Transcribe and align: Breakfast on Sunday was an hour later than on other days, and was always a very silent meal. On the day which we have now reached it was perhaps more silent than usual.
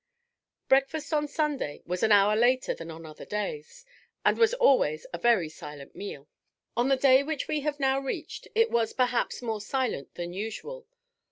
Breakfast 0.67 1.13
on 1.13 1.27
Sunday 1.27 1.83
was 1.85 2.01
an 2.01 2.11
hour 2.11 2.35
later 2.35 2.73
than 2.73 2.89
on 2.89 3.05
other 3.05 3.23
days, 3.23 3.85
and 4.25 4.35
was 4.35 4.55
always 4.55 5.05
a 5.13 5.19
very 5.19 5.47
silent 5.47 5.95
meal. 5.95 6.27
On 6.75 6.89
the 6.89 6.95
day 6.97 7.21
which 7.21 7.47
we 7.47 7.59
have 7.61 7.79
now 7.79 7.99
reached 7.99 8.47
it 8.55 8.71
was 8.71 8.93
perhaps 8.93 9.43
more 9.43 9.61
silent 9.61 10.15
than 10.15 10.33
usual. 10.33 10.87